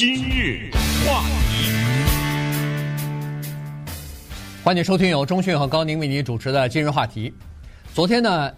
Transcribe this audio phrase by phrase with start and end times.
[0.00, 0.70] 今日
[1.06, 1.70] 话题，
[4.64, 7.30] 欢迎收听由中讯和高宁为您主持的今日话题。
[7.92, 8.50] 昨天呢，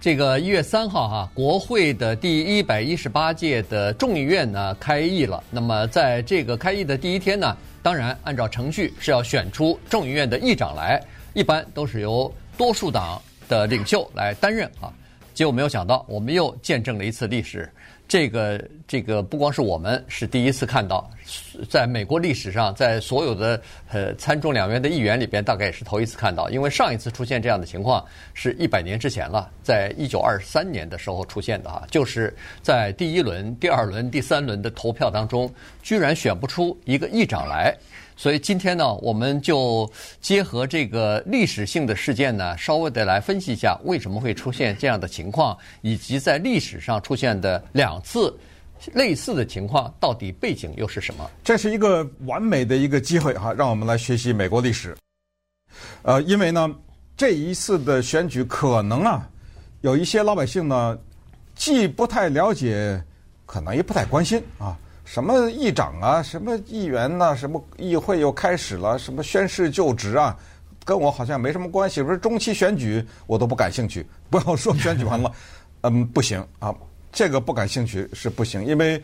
[0.00, 5.44] 这个一月三号哈、国会的第一百一十八届的众议院呢开议了。
[5.50, 10.98] 那么在这个开议的第一天呢，当然按照程序是要选出众议院的议长来，
[11.34, 14.90] 一般都是由多数党的领袖来担任啊。
[15.34, 17.70] 结果没有想到，我们又见证了一次历史。
[18.08, 21.08] 这个这个不光是我们是第一次看到，
[21.68, 23.60] 在美国历史上，在所有的
[23.90, 26.48] 呃参众两院的议员里边，大概也是头一次看到。
[26.48, 37.76] 因为上一次出现这样的情况是一百年之前了，在一九二三年的时候出现的哈，就是在第一轮、第二轮、第三轮的投票当中，居然选不出一个议长来。
[38.18, 39.88] 所以今天呢，我们就
[40.20, 48.36] 结合这个历史性的事件呢，稍微的来分析一下为什么会出现这样的情况，以及在历史上出现的两次
[48.92, 51.30] 类似的情况，到底背景又是什么？
[51.44, 54.96] 这是一个完美的一个机会哈，让我们来学习美国历史。
[56.02, 56.68] 呃，因为呢，
[57.16, 59.30] 这一次的选举可能啊，
[59.82, 60.98] 有一些老百姓呢，
[61.54, 63.00] 既不太了解，
[63.46, 64.76] 可能也不太关心啊。
[65.10, 70.36] 什么议长啊，什么议员呐、啊，什么议会又开始了，什么宣誓就职啊，
[70.84, 72.02] 跟我好像没什么关系。
[72.02, 74.06] 不是中期选举，我都不感兴趣。
[74.28, 75.32] 不要说选举完了，
[75.80, 76.74] 嗯，不行啊，
[77.10, 79.02] 这个不感兴趣是不行，因为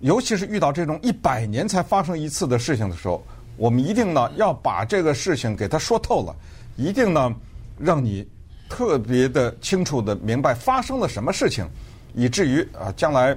[0.00, 3.24] 尤其是遇到这种一百年才发生一次的事情的时候，
[3.56, 6.36] 我们一定呢要把这个事情给他说透了，
[6.76, 7.34] 一定呢
[7.78, 8.28] 让你
[8.68, 11.66] 特别的清楚的明白发生了什么事情，
[12.12, 13.34] 以至于啊将来。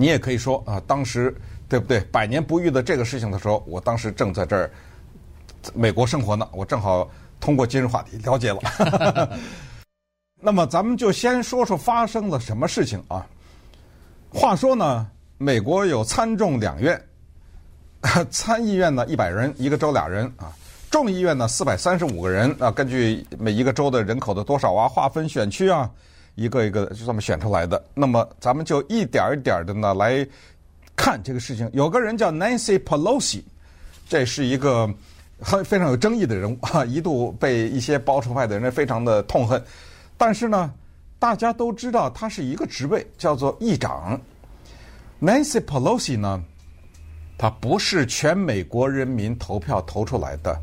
[0.00, 1.36] 你也可以说啊，当时
[1.68, 2.00] 对不对？
[2.10, 4.70] 百年不遇的这个事情的时候，我当时正在这儿
[5.74, 7.06] 美国生活呢，我正好
[7.38, 9.38] 通过今日话题了解了。
[10.40, 13.26] 那么咱们就先说说发生了什么事情啊？
[14.32, 15.06] 话说呢，
[15.36, 16.98] 美国有参众两院，
[18.32, 20.48] 参议院呢一百人，一个州俩人啊；
[20.90, 25.90] 众议院呢四百三十五个人啊，根据每一个州的人口的多少啊，划分选区啊。
[26.40, 30.26] 一个一个的就这么选出来的，那么咱们就一点一点的呢来
[30.96, 31.68] 看这个事情。
[31.74, 33.42] 有个人叫 Nancy Pelosi，
[34.08, 34.88] 这是一个
[35.38, 39.62] 很非常有争议的人物 啊，一度被一些保守派的人非常的痛恨。
[40.16, 40.72] 但是呢，
[41.18, 44.18] 大家都知道他是一个职位，叫做议长。
[45.20, 46.42] Nancy Pelosi 呢，
[47.36, 50.58] 他不是全美国人民投票投出来的，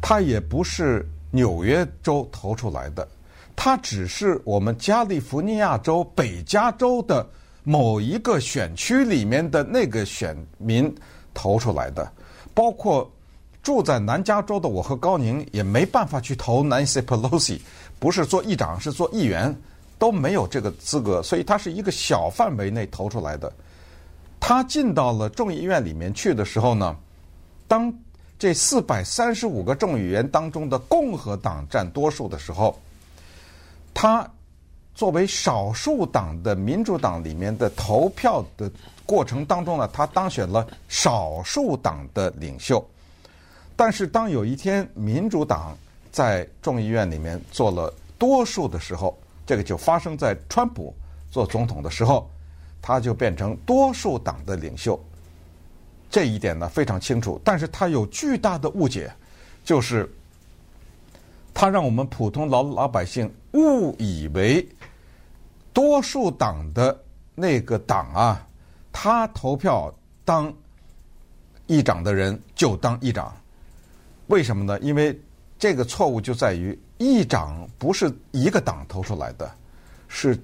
[0.00, 3.06] 他也不是纽约州投出来的。
[3.54, 7.24] 他只是我们加利福尼亚州北加州的
[7.62, 10.92] 某一个选区里面的那个选民
[11.32, 12.10] 投出来的，
[12.54, 13.08] 包括
[13.62, 17.60] 住在南加州的我和高宁也没办法去投 Nancy Pelosi，
[18.00, 19.54] 不是做议长，是做议员，
[19.96, 23.52] 都没有这个资格，所以他是一个小范围内投出来的。
[24.40, 26.96] 他进到了众议院里面去的时候呢，
[27.68, 27.94] 当
[28.38, 32.76] 这四百三十五个众议员当中的共和党占多数的时候。
[33.94, 34.28] 他
[34.94, 38.70] 作为少数党的民主党里面的投票的
[39.06, 42.84] 过程当中呢，他当选了少数党的领袖。
[43.74, 45.76] 但是当有一天民主党
[46.10, 50.94] 在众议院里面做了多数的时候，这个就发生在川普
[51.30, 52.30] 做总统的时候，
[52.80, 54.98] 他就变成多数党的领袖。
[56.10, 59.12] 这一点呢非常清楚，但是他有巨大的误解，
[59.64, 60.10] 就是。
[61.54, 64.66] 他让我们普通老老百姓误以为
[65.72, 66.98] 多数党的
[67.34, 68.46] 那个党啊，
[68.90, 69.92] 他投票
[70.24, 70.52] 当
[71.66, 73.34] 议长的人就当议长。
[74.28, 74.78] 为什么呢？
[74.80, 75.18] 因为
[75.58, 79.50] 这个错误就在于议长不是一个党投出来的，
[80.08, 80.38] 是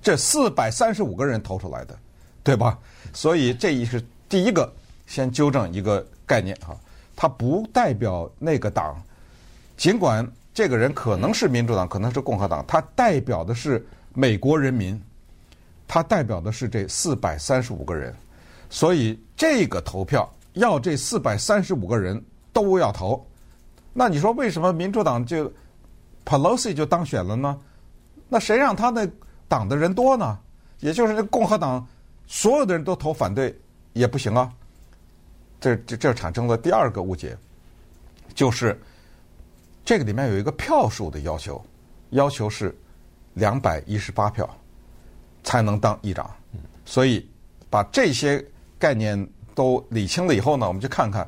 [0.00, 1.98] 这四百三十五个人投出来的，
[2.42, 2.78] 对吧？
[3.12, 4.72] 所以这一是第一个，
[5.06, 6.78] 先纠正一个概念啊，
[7.16, 9.00] 它不代表那个党。
[9.78, 15.00] 尽管这个人可能是民主党，可能是共和党，他代表的是美国人民，
[15.86, 18.12] 他代表的是这四百三十五个人，
[18.68, 22.20] 所以这个投票要这四百三十五个人
[22.52, 23.24] 都要投。
[23.92, 25.50] 那你说为什么民主党就
[26.24, 27.56] Pelosi 就当选了呢？
[28.28, 29.08] 那谁让他那
[29.46, 30.36] 党的人多呢？
[30.80, 31.86] 也就是这共和党
[32.26, 33.56] 所有的人都投反对
[33.92, 34.52] 也不行啊。
[35.60, 37.38] 这这这产生了第二个误解，
[38.34, 38.76] 就是。
[39.88, 41.64] 这个里面有一个票数的要求，
[42.10, 42.76] 要求是
[43.32, 44.46] 两百一十八票
[45.42, 46.30] 才能当议长。
[46.84, 47.26] 所以
[47.70, 48.44] 把这些
[48.78, 51.26] 概念都理清了以后呢，我们就看看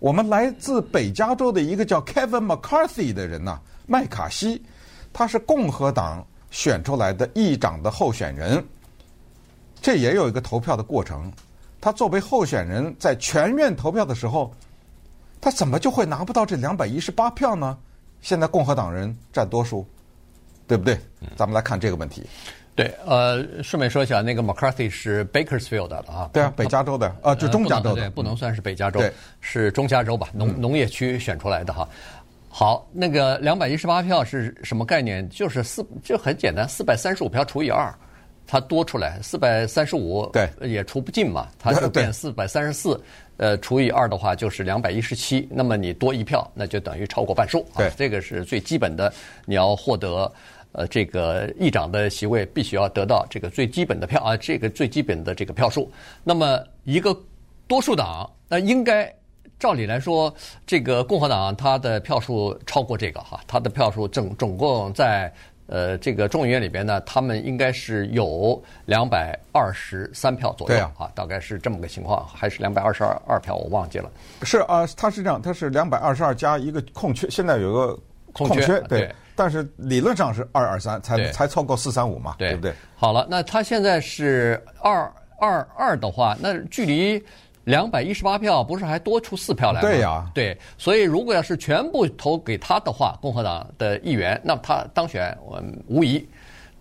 [0.00, 4.60] 我们来自北加州的一个叫 Kevin McCarthy 的人呐，麦卡锡，
[5.12, 8.60] 他是共和党选出来的议长的候选人。
[9.80, 11.32] 这也有一个投票的过程。
[11.80, 14.52] 他作为候选人，在全院投票的时候，
[15.44, 17.76] 他怎么就会拿不到这两百一十八票呢？
[18.22, 19.86] 现在共和党人占多数，
[20.66, 20.98] 对不对？
[21.36, 22.22] 咱们来看这个问题。
[22.74, 29.12] 对，呃，顺便说一下，那个 McCarthy 是 Bakersfield 的啊，对啊，北加州的，呃，就中加州的，对，不能算是北加州，对，
[29.42, 31.86] 是中加州吧，农农业区选出来的哈。
[32.48, 35.28] 好，那个两百一十八票是什么概念？
[35.28, 37.94] 就是四，就很简单，四百三十五票除以二，
[38.46, 43.00] 它多出来四百三十五，对，也除不尽嘛， 它就变四百三十四，
[43.36, 49.12] 呃，除以二的话就是两百一十七，那么你多一票，那就等于超过半数，对，这个是最基本的，
[49.46, 50.30] 你要获得。
[50.76, 55.88] 呃，这个议长的席位必须要得到这个最基本的票啊，这个最基本的这个票数。
[56.24, 57.16] 那么一个
[57.68, 59.08] 多数党，那应该
[59.56, 60.34] 照理来说，
[60.66, 65.32] 这个共和党他的票数超过这个哈，他的票数总总共在
[65.66, 74.10] 呃这个众议院里边呢，他们应该是有两百二十三票左右啊，啊，大概是这么个情况，还是两百二十二二票，我忘记了。
[74.42, 77.98] 是啊，他是这样，他是两百二十二加一个空缺，现在有个
[78.32, 79.00] 空缺，空缺对。
[79.00, 82.72] 对但是理论上是二二三才才凑够四三五嘛，对，对不对？
[82.94, 87.20] 好了，那他现在是二二二的话，那距离
[87.64, 89.88] 两百一十八票不是还多出四票来吗？
[89.88, 90.56] 对呀、啊，对。
[90.78, 96.26] 所以如果要是全部投给他的话，共和党的议员，那么他当选我无疑。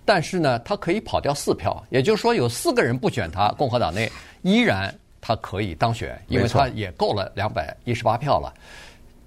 [0.06, 8.54] 但是呢，他可以跑掉四票，也就是说有四个人不选他，共和党内依然他可以当选，因为他也够了两百一十八票了。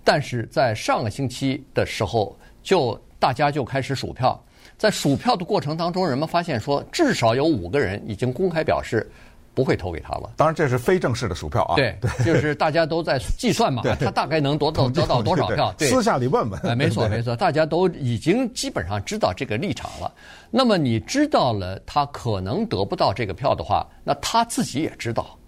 [0.05, 2.99] 但是在上个星期的时候就。
[3.19, 4.38] 大家就开始数票，
[4.76, 9.11] 在数票的过程当中，人们发现说，至少有五个人已经公开表示
[9.56, 10.31] 不会投给他了。
[10.37, 11.76] 当然，这是非正式的数票啊。
[11.76, 15.75] 对，就是大家都在计算嘛，他大概能得到得到多少票？
[15.79, 16.61] 对，私下里问问。
[16.61, 20.12] 哎，没错没错，大家都已经基本上知道这个立场了。
[20.50, 25.38] 那么你知道了他可能得不到这个票的话，那他自己也知道。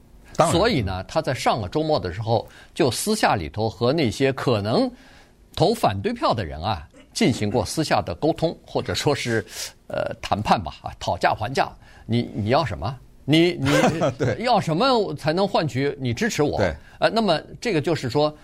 [0.50, 4.90] 所以呢，他在上个周末的时候就私下里头和那些可能
[5.54, 6.88] 投反对票的人啊。
[7.14, 9.44] 进行过私下的沟通，或者说是，
[9.88, 11.68] 呃，谈判吧，啊，讨价还价。
[12.06, 12.96] 你你要什么？
[13.30, 13.60] 你
[14.38, 16.56] 你要什么才能换取你支持我？
[16.56, 18.34] 对，呃，那么这个就是说，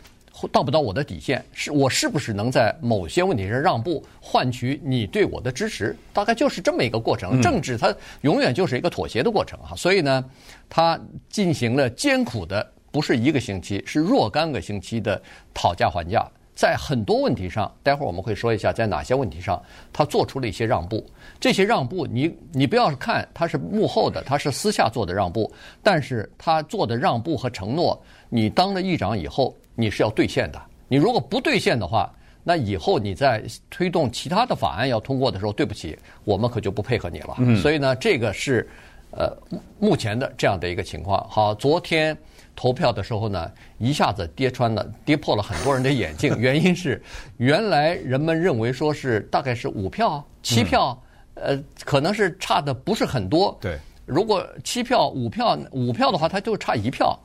[0.53, 1.43] 到不到我的底线？
[1.55, 5.97] 是我是不是能在某些问题上让步，换取你对我的支持？
[6.13, 7.41] 大概就是这么一个过程。
[7.41, 9.73] 政治它永远就是一个妥协的过程啊。
[9.75, 10.23] 所以呢，
[10.69, 15.19] 他进行了艰苦的，不是一个星期，是若干个星期的
[15.55, 16.31] 讨价还价。
[16.55, 19.61] 在很多问题上，待会儿我们会说一下，在哪些问题上
[19.93, 21.05] 他做出了一些让步。
[21.41, 25.53] 这些让步你，你你不要看他是幕后的，他是私下做的让步，
[25.83, 30.63] 但是他做的让步和承诺，你当了议长以后，你是要兑现的。
[30.87, 32.15] 你如果不兑现的话，
[32.45, 37.35] 那以后你在推动其他的法案要通过的时候，对不起，我们可就不配合你了。
[37.39, 37.57] 嗯。
[37.57, 38.69] 所以呢，这个是
[39.11, 39.37] 呃
[39.81, 41.27] 目前的这样的一个情况。
[41.29, 42.17] 好，昨天。
[42.57, 46.37] 投票的时候呢，一下子跌穿了，跌破了很多人的眼镜。
[46.39, 47.03] 原因是，
[47.37, 50.97] 原来人们认为说是大概是五票、七票，
[51.35, 53.57] 呃，可能是差的不是很多。
[53.61, 57.19] 对，如果七票、五票、五票的话，它就差一票；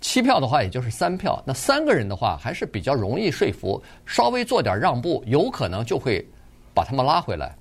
[0.00, 1.42] 七票的话，也就是三票。
[1.44, 6.24] 那三个人的话，还是比较容易说服，稍微做点让步，有可能就会
[6.72, 7.54] 把他们拉回来。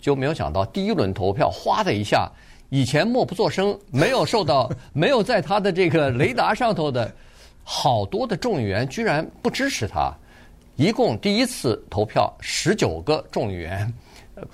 [0.00, 2.30] 就没有想到第一轮投票，哗的一下。
[2.70, 7.12] 以前默不作声，没有受到， 没有在他的这个雷达上头的
[7.64, 10.12] 好多的众议员居然不支持他，
[10.76, 13.92] 一共第一次投票十九个众议员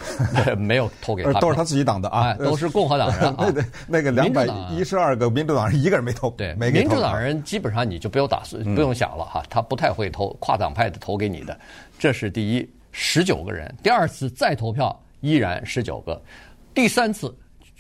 [0.57, 3.53] 没有投给他， 都是他自己党的啊，都是共和党人啊。
[3.87, 11.57] 那个两百一十二个民主党人一个人没投，对，民主党人基本上你就不用打算，不用想了哈，他不太会投跨党派的投给你的，
[11.99, 16.19] 这是第一，十九个人，第二次再投票依然十九个，
[16.75, 17.33] 第三次。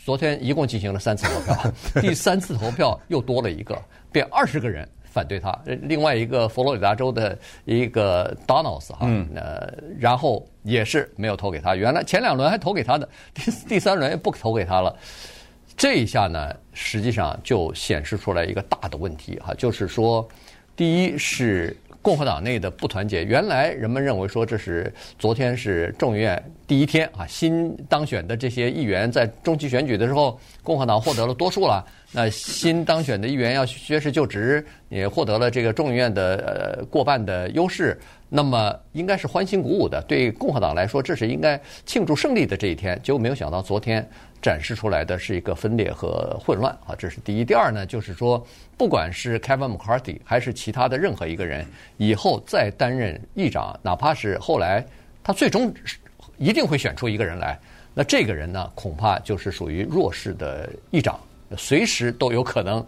[0.06, 3.76] 昨天一共进行了三次投票， 第三次投票又多了一个，
[4.12, 5.52] 变二十个人反对他。
[5.82, 8.98] 另外一个佛罗里达州的一个 Donalds 哈，
[9.34, 11.74] 呃，然后也是没有投给他。
[11.74, 14.94] 原来前两轮还投给他的，第第三轮不投给他了。
[15.76, 20.24] 这一下呢，实际上就显示出来一个大的问题哈，就是说，
[20.76, 21.76] 第一是。
[22.06, 31.84] 共和党内的不团结，原来人们认为说这是昨天是众议院第一天啊，新当选的这些议员在中期选举的时候，共和党获得了多数了。
[32.12, 37.98] 那新当选的议员要宣誓就职，也获得了这个众议院的呃过半的优势，
[38.36, 40.04] 那么应该是欢欣鼓舞的。
[40.06, 43.00] 对共和党来说，这是应该庆祝胜利的这一天。
[43.02, 44.06] 结果没有想到，昨天
[44.42, 47.44] 展示出来的是一个分裂和混乱啊，这是第一。
[47.44, 48.46] 第二呢，就是说。
[48.78, 51.64] 不管是 Kevin McCarthy 还是其他的任何一个人，
[51.96, 54.84] 以后再担任议长，哪怕是后来
[55.24, 55.72] 他最终
[56.36, 57.58] 一定会选出一个人来，
[57.94, 61.18] 那这个人呢，恐怕就是属于弱势的议长，
[61.56, 62.84] 随时都有可能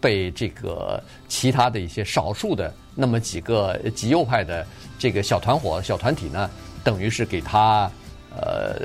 [0.00, 4.66] 被这个其他的一些少数的那么几个极右派的
[4.98, 6.50] 这个小团伙、小团体呢，
[6.82, 7.90] 等于是给他
[8.34, 8.80] 呃，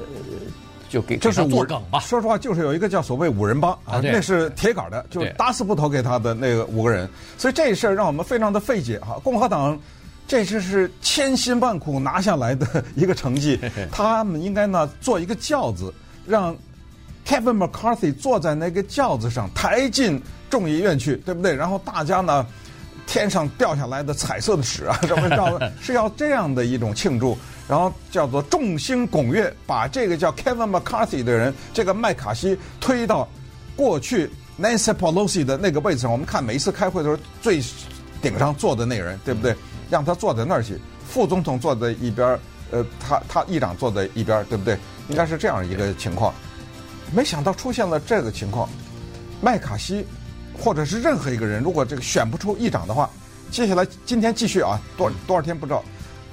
[0.90, 2.00] 就给就是做梗吧。
[2.00, 7.10] 说实话，就是有一个叫所谓五人帮啊，那是铁杆的，就打死不投给他的那个五个人。
[7.38, 9.20] 所以这事儿让我们非常的费解哈。
[9.24, 9.80] 共和党
[10.28, 13.60] 这次是千辛万苦拿下来的一个成绩，
[13.92, 15.94] 他们应该呢做一个轿子，
[16.26, 16.56] 让
[17.28, 21.54] Kevin McCarthy 坐在那个轿子上抬进众议院去，对不对？
[21.54, 22.46] 然后大家呢，
[23.06, 27.38] 天上掉下来的彩色的纸啊，什么叫是要这样的一种庆祝。
[27.68, 33.28] 然后叫做众星拱月，把这个叫 Kevin McCarthy 的人，这个麦卡锡推到
[33.76, 36.10] 过去 Nancy Pelosi 的那个位置上。
[36.10, 37.62] 我们看每一次开会的时候，最
[38.22, 39.54] 顶上坐的那个人，对不对？
[39.90, 42.40] 让他坐在那儿去，副总统坐在一边，
[42.72, 44.78] 呃，他他议长坐在一边，对不对？
[45.10, 46.34] 应该是这样一个情况。
[47.14, 48.70] 没想到出现了这个情况，
[49.42, 50.06] 麦卡锡
[50.58, 53.10] 或者是任何一个人，如果这个选不出议长的话，
[53.50, 55.84] 接下来今天继续啊，多多少天不知道。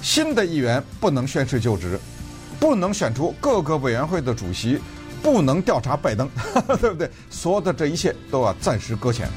[0.02, 1.99] 新的议员不能宣誓就职，
[2.61, 4.78] 不能选出各个委员会的主席，
[5.23, 6.28] 不能调查拜登，
[6.78, 7.11] 对不对？
[7.31, 9.28] 所有的这一切都要暂时搁浅。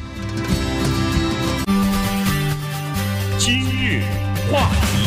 [3.37, 4.03] 今日
[4.51, 5.06] 话题，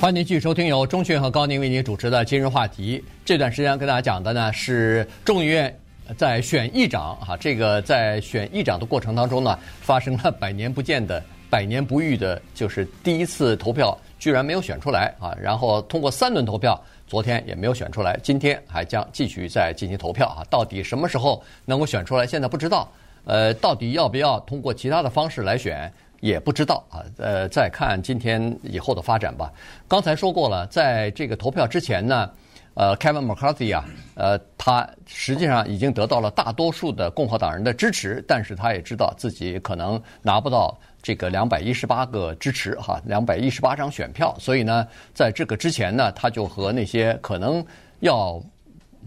[0.00, 2.98] 欢迎您继续收听由钟迅和高宁为您主持的《今日话题》。
[3.22, 5.78] 这段时间跟大家讲的呢是众议院
[6.16, 11.22] 在选议长啊，这个在选议长的过程当中呢，发生了百年不见的。
[11.50, 15.36] 百年不遇的，就是第一次投票居然没有选出来啊！
[15.38, 20.40] 然后通过三轮投票，昨天也没有选出来，今天还将继续再进行投票啊！
[20.48, 22.26] 到底什么时候能够选出来？
[22.26, 22.90] 现在不知道。
[23.26, 27.04] 呃，到底要不要通过其他的方式来选，也不知道啊！
[27.18, 29.52] 呃，再看今天以后的发展吧。
[29.88, 32.30] 刚才说过了，在这个投票之前呢，
[32.74, 33.84] 呃，Kevin McCarthy 啊，
[34.14, 40.78] 呃，他实际上已经得到了大多数的共和党人的支持，但是他也知道自己可能拿不到。
[41.02, 47.64] 这个两百一十八个支持哈，两百一十八张选票，所以呢，在这个之前呢，他就和那些可能
[48.00, 48.38] 要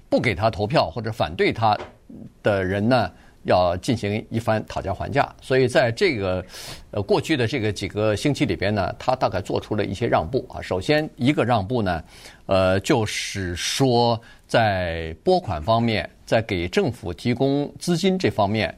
[0.10, 1.78] 不给他投票或者反对他
[2.42, 3.12] 的人呢，
[3.44, 5.34] 要进行一番讨价还价。
[5.42, 6.44] 所以在这个
[6.92, 10.62] 呃过去的这个几个星期里边呢，他大概做出了一些让步啊。
[10.62, 12.04] 首先一个让步呢，
[12.46, 18.76] 呃，就是说在拨款方面，在给政府提供资金这方面。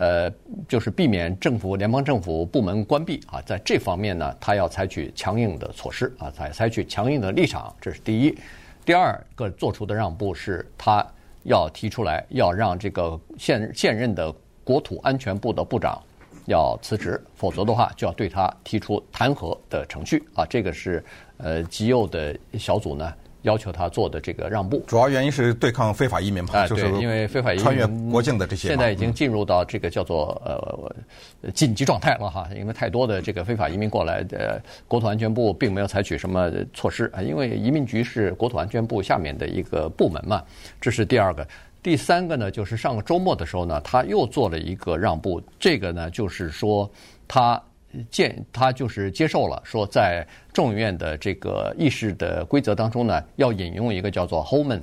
[0.00, 0.32] 呃，
[0.68, 8.38] 就是避免政府联邦政府部门关闭啊，在这方面呢，他要采取强硬的措施啊，采采取强硬的立场，这是第一。
[8.84, 11.04] 第二个做出的让步是，他
[11.48, 16.00] 要提出来要让这个现现任的国土安全部的部长
[16.46, 20.46] 要辞职，否则的话就要对他提出弹劾的程序啊。
[20.46, 21.02] 这个是
[21.38, 23.12] 呃极右的小组呢。
[23.42, 26.50] 要求他做的这个让步，主要原因是对抗非法移民嘛？
[26.54, 32.48] 哎，对，因为非法移民穿越国境的这些，现在已经进入到这个叫做呃紧急状态了哈。
[32.56, 37.22] 因为太多的这个非法移民过来，呃，国土安全部并没有采取什么措施啊。
[37.22, 40.42] 因为移民局是国土安全部下面的一个部门嘛。
[40.80, 41.46] 这是第二个，
[41.82, 45.40] 第三个呢，就是上个周末的时候呢，他又做了一个让步。
[45.60, 46.90] 这个呢，就是说
[47.28, 47.62] 他。
[48.10, 54.80] 见他就是接受了，说在众议院的这个议事的规则当中呢，要引用一个叫做 Holman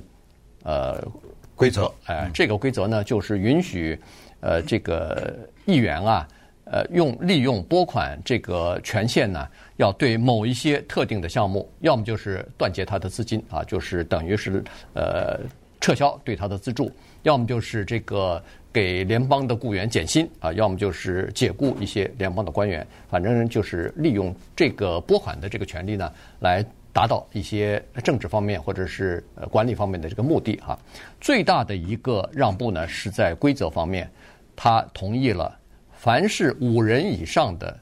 [0.64, 1.00] 呃
[1.54, 3.98] 规则，哎，这个规则呢就是允许
[4.40, 5.36] 呃这个
[5.66, 6.28] 议员啊，
[6.64, 9.46] 呃用利用拨款这个权限呢，
[9.76, 15.38] 要对某一些特定的项目，要么就是断绝他的资金啊，就是等于是呃
[15.80, 16.90] 撤销对他的资助，
[17.22, 18.42] 要么就是这个。
[18.76, 30.78] 给联邦的雇员减薪啊，要么就是解雇一些联邦的官员，反正就是利用这个拨款的这个权利呢，来达到一些政治方面或者是管理方面的这个目的哈。
[31.18, 34.10] 最大的一个让步呢，是在规则方面，
[34.54, 35.58] 他同意了，
[35.92, 37.74] 凡是五人以上的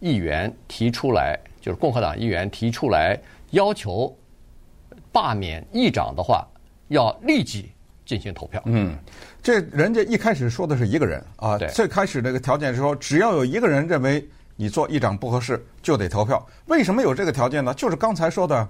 [0.00, 3.18] 议员提出来，就是共和党议员提出来
[3.52, 4.14] 要求
[5.10, 6.46] 罢免议长的话，
[6.88, 7.70] 要立即
[8.12, 8.60] 进行投票。
[8.66, 8.94] 嗯。
[9.42, 14.22] 这人家一开始说的是一个人啊，最开始这个条件是说，只要有一个人认为
[14.54, 16.46] 你做议长不合适，就得投票。
[16.66, 17.72] 为什么有这个条件呢？
[17.72, 18.68] 就是刚才说的，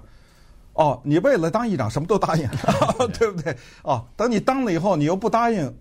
[0.71, 2.47] 哦，你为了当议长什么都答应，
[3.19, 3.53] 对不对？
[3.81, 5.75] 哦，等你当了以后，你又不答应，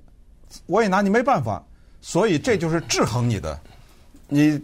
[0.66, 1.62] 我也拿你没办法。
[2.00, 3.56] 所以这就是制衡你的，
[4.26, 4.60] 你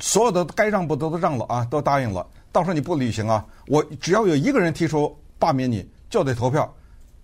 [0.00, 2.26] 所有的该让步都都让了啊，都答应了。
[2.50, 6.74] 到时候你不履行啊，我只要有一个人提出罢免你，就得投票。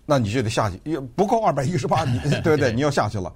[0.09, 2.71] 那你就得下去，也不够二百一十八， 你对不对？
[2.71, 3.31] 你又下去了。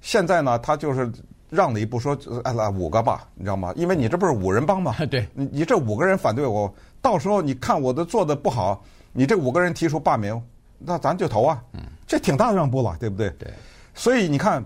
[0.00, 1.10] 现在呢，他就是
[1.50, 3.72] 让了一步，说哎来五个吧，你知道吗？
[3.74, 4.94] 因为你这不是五人帮吗？
[5.10, 10.40] 对，你你这五个人反对我，到时候你看我的做的不好，你这五个人提出罢免，
[10.78, 11.60] 那咱就投啊。
[11.72, 13.28] 嗯，这挺大的让步了，对不对？
[13.38, 13.52] 对。
[13.94, 14.64] 所以你看，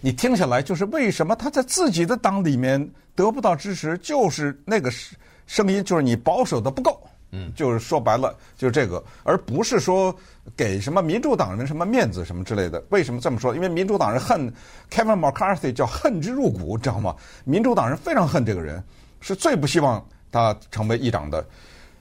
[0.00, 7.00] 你听下来就是为什么他在自己的党里面得不到支持，就是那个声声音，就是你保守的不够。
[7.30, 10.14] 嗯，就是说白了就是这个，而不是说
[10.56, 12.82] 给什么民主党人什么面子什么之类的。
[12.90, 13.54] 为什么这么说？
[13.54, 14.52] 因为民主党人恨
[14.90, 17.14] Kevin McCarthy，叫恨之入骨，知道吗？
[17.44, 18.82] 民主党人非常恨这个人，
[19.20, 21.44] 是最不希望他成为议长的。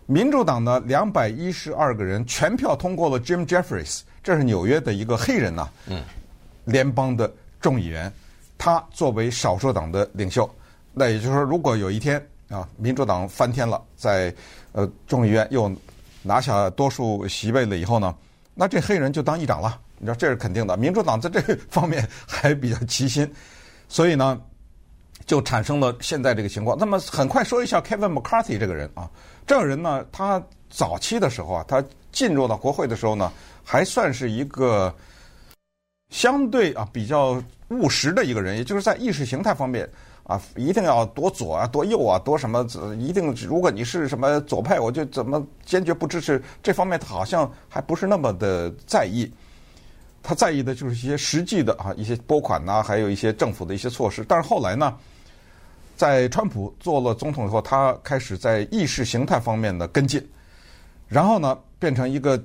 [0.05, 6.01] 民主党呢，两百一十二个人全票通过了 Jim Jeffries，这是纽约的一个黑人呐，嗯，
[6.63, 8.09] 联邦的众议员，
[8.57, 10.49] 他作为少数党的领袖，
[10.93, 14.33] 那也就是说，如果有一天啊，民主党翻天了，在
[14.71, 15.69] 呃，众议院又
[16.23, 18.15] 拿下多数席位了以后呢，
[18.57, 19.79] 那这黑人就当议长了。
[19.99, 20.75] 你知道这是肯定的。
[20.75, 23.31] 民主党在这 方面还比较齐心，
[23.87, 24.41] 所以呢，
[25.25, 26.77] 就产生了现在这个情况。
[26.77, 29.09] 那么很快说一下 Kevin McCarthy 这个人啊，
[29.45, 33.31] 这个人呢，他早期的时候啊，他进入到国会的时候呢，
[33.63, 34.93] 还算是一个
[36.09, 39.89] 相对啊比较务实的一个人，也就是在意识形态方面。
[40.27, 42.67] 啊，一定要多左啊，多右啊，多什么？
[42.99, 46.43] 一定，如果你是什么左派，我就怎么坚决不支持。
[46.61, 49.31] 这方面他好像还不是那么的在意。
[50.21, 54.25] 他在意的就是一些实际的啊，一些拨款呐，还有一些政府的一些措施。
[54.27, 54.93] 但是后来呢，
[55.95, 60.21] 在川普做了总统以后，他开始在意识形态方面的跟进，
[61.07, 62.37] 然后呢，变成一个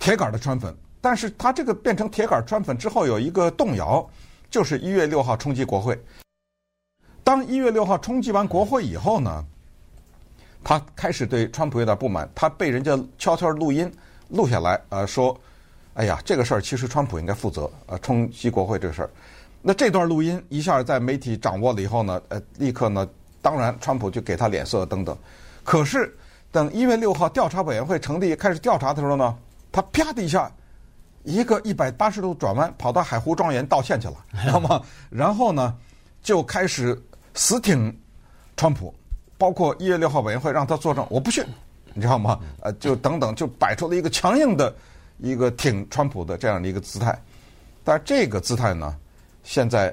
[0.00, 0.76] 铁杆的川粉。
[1.00, 4.04] 但是他这个变成铁杆川粉之后，有一个动摇，
[4.50, 5.96] 就是一月六号冲击国会。
[7.24, 9.44] 当一月六号冲击完国会以后呢，
[10.64, 13.90] 他开始对川普有点不满，他被人家悄悄录音
[14.28, 15.38] 录下来，呃，说
[15.94, 19.10] ：“哎呀，这个事儿其实川普应该负责，呃，冲击国会这个事儿。”
[19.62, 23.08] 那这段录音一下在媒体掌握了以后呢，呃，立刻呢，
[23.40, 25.16] 当然川普就给他脸色等等。
[25.62, 26.12] 可是
[26.50, 29.36] 等一月六号调查委员会成立开始调查的时候呢，
[29.70, 30.50] 他啪的一下，
[31.22, 34.82] 一个一百八十度转弯，跑到海湖庄园道歉去了，知道吗？
[35.08, 35.72] 然后呢，
[36.20, 37.00] 就开始。
[37.34, 37.94] 死挺
[38.56, 38.94] 川普，
[39.38, 41.44] 包括一月六号委员会让他作证，我不去，
[41.94, 42.38] 你知道吗？
[42.60, 44.72] 呃，就等等，就摆出了一个强硬的
[45.18, 47.18] 一个挺川普的这样的一个姿态。
[47.82, 48.94] 但是这个姿态呢，
[49.42, 49.92] 现在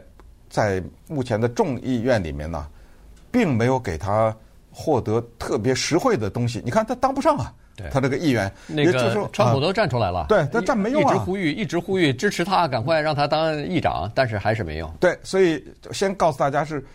[0.50, 2.68] 在目前的众议院里面呢，
[3.32, 4.36] 并没有给他
[4.72, 6.62] 获得特别实惠的东西。
[6.64, 14.94] 你看他当不上啊，对他这个议员，那个川普都站出来了，啊、对他站没用啊，一直呼吁，一直呼吁支持他，赶快让他当议长，但是还是没用。
[15.00, 16.86] 对，所以先告诉大家是。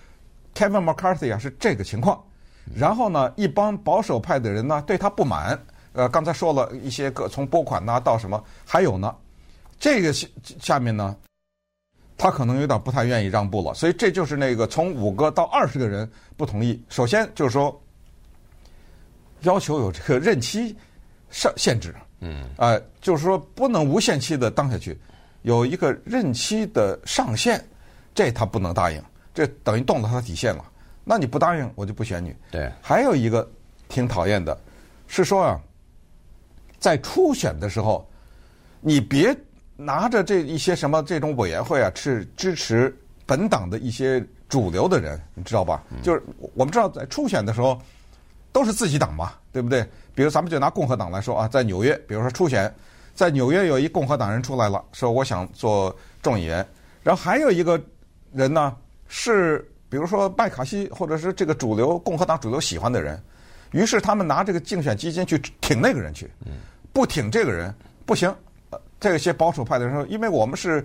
[0.54, 2.22] Kevin McCarthy 啊，是这个情况，
[2.74, 5.60] 然后呢，一帮保守派的人呢对他不满，
[5.92, 9.14] 呃，刚才说了一些个从拨款呐到什么，还有呢，
[9.78, 10.26] 这个下
[10.60, 11.16] 下面呢，
[12.16, 16.80] 他可能有点不太愿意让步了，所以这就是那个从五个到二十个人不同意。
[16.88, 17.82] 首先就是说，
[19.42, 20.76] 要求有这个任期
[21.30, 24.96] 上限制，嗯，呃，就是说不能无限期的当下去，
[25.42, 27.62] 有一个任期的上限，
[28.14, 29.02] 这他不能答应。
[29.34, 30.64] 这等于动了他的底线了，
[31.02, 32.32] 那你不答应，我就不选你。
[32.52, 33.46] 对，还有一个
[33.88, 34.56] 挺讨厌的，
[35.08, 35.60] 是说啊，
[36.78, 38.08] 在初选的时候，
[38.80, 39.36] 你别
[39.76, 45.82] 拿着这一些什么这种委员会啊，去支持本党的一些主流的人，你知道吧？
[45.90, 46.22] 嗯、就是
[46.54, 47.76] 我们知道，在初选的时候
[48.52, 49.84] 都是自己党嘛，对不对？
[50.14, 52.72] 比如咱们就拿共和党来说啊，在纽约，比如说初选，
[53.16, 56.64] 在纽约有一共和党人出来了，说我想做众议员，
[57.02, 57.82] 然后还有一个
[58.32, 58.76] 人呢。
[59.16, 63.22] 是，比如说麦卡锡，或者是这个主流共和党主流喜欢的人，
[63.70, 66.28] 于是他们拿这个竞选基金去挺那个人去，
[66.92, 67.72] 不挺这个人
[68.04, 68.34] 不行。
[68.98, 70.84] 这些保守派的人说，因为我们是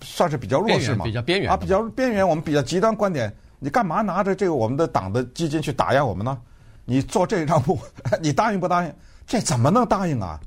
[0.00, 6.38] 算是比较弱势嘛，比较边缘啊，比较边缘，我们比较极端观点，你干嘛拿着这个我们的党的基金去打压我们呢？
[6.86, 7.78] 你做这一让步，
[8.22, 8.92] 你答应不答应？
[9.26, 10.40] 这怎么能答应啊？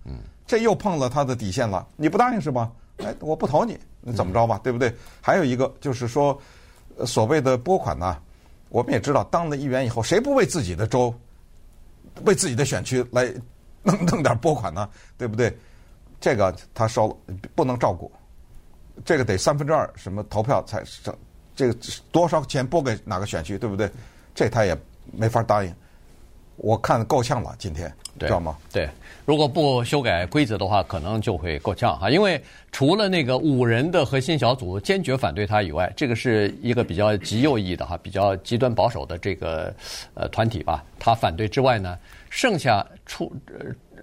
[0.47, 1.87] 这又碰了他的底线了。
[1.95, 2.71] 你不答应是吧？
[2.97, 4.59] 哎，我不投你，你怎么着吧？
[4.63, 4.91] 对不对？
[5.21, 6.35] 还有一个就是说。
[7.05, 8.17] 所谓的拨款呢，
[8.69, 11.13] 我们也知道，当了议员以后，谁不为自己的州、
[12.25, 13.25] 为自己的选区来
[13.83, 14.89] 弄弄点拨款呢？
[15.17, 15.55] 对不对？
[16.19, 18.11] 这个他收了，不能照顾，
[19.05, 21.17] 这个得三分之二什么投票才这
[21.55, 21.77] 这个
[22.11, 23.89] 多少钱拨给哪个选区，对不对？
[24.35, 24.77] 这他也
[25.11, 25.73] 没法答应。
[26.57, 27.89] 我看够呛了，今天
[28.25, 28.57] 知道吗？
[28.71, 28.89] 对，
[29.25, 32.09] 如果不修改规则的话，可能就会够呛哈。
[32.09, 39.73] 因为除了那个五人的核心小组坚决反对他以外，这个是一个比较极右翼的哈，比较极端保守的这个
[40.13, 40.83] 呃团体吧。
[40.97, 41.97] 他反对之外呢，
[42.29, 43.31] 剩下除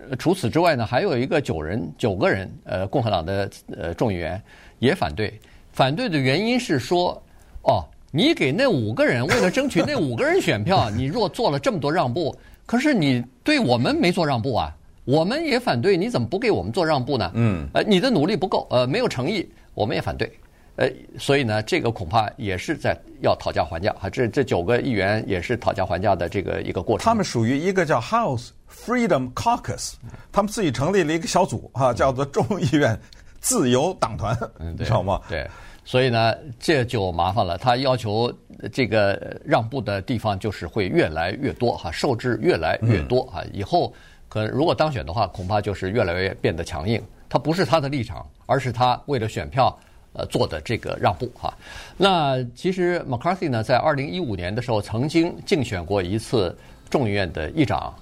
[0.08, 4.40] 呃除此之外呢，还有一个九人九个人呃共和党的呃众议员
[4.78, 5.32] 也反对。
[5.72, 7.22] 反对的原因是说，
[7.62, 7.84] 哦。
[8.12, 12.34] 你给那五个人，为了争取那五个人选票，你若做了这么多让步，
[12.66, 17.30] 可是你对我们没做让步啊，我们也反对，你怎么不给我们做让步呢？
[17.34, 20.30] 嗯，呃，你的努力不够，呃，没有诚意，我们也反对。
[20.74, 24.10] 呃，所以呢，这个恐怕也是在要讨价还价啊。
[24.10, 27.04] 这这九个议员也是讨价还价的这个一个过程。
[27.04, 29.94] 他们属于一个叫 House Freedom Caucus，
[30.30, 32.98] 他们自己成立了一个小组啊，叫做众议院
[33.40, 35.22] 自由党团，你知道吗？
[35.30, 35.48] 对，
[35.86, 37.56] 所以呢，这就麻烦了。
[37.56, 38.30] 他要求
[38.70, 43.42] 这个让步的地方就是会越来越多哈，受制越来越多啊。
[43.54, 43.94] 以后
[44.28, 47.02] 可能如果当选的话，恐怕就是越来越变得强硬。
[47.26, 49.74] 他不是他的立场，而是他为了选票。
[50.18, 51.52] 呃，做的这个让步哈，
[51.98, 56.56] 那其实 McCarthy 呢，在二零一五年的时候曾经竞选过一次
[56.88, 57.94] 众议院的议长，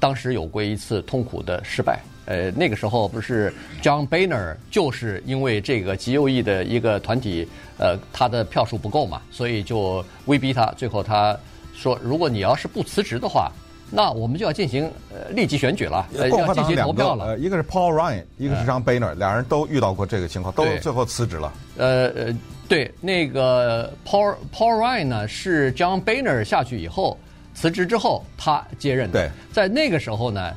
[0.00, 2.00] 当时有过一次痛苦的失败。
[2.26, 7.46] 呃，那个时候不是 John Boehner 就是因为这个极右翼的一个团体，
[7.78, 11.38] 呃，他的票数不够嘛，所以就威逼他，最后他
[11.74, 13.52] 说，如果你要是不辞职的话。
[13.92, 17.24] 那我们就要进行呃立即选举了，共和党要进行投票了。
[17.24, 21.52] 呃，一个是 Paul Ryan，一个是 John Boehner，两人都遇到过这个情况，都最后辞职了。
[21.76, 22.36] 呃呃，
[22.68, 27.18] 对，那个 Paul Paul Ryan 呢是 John Boehner 下去以后
[27.60, 29.20] 辞职之后他接任的。
[29.20, 30.54] 对，在那个时候呢，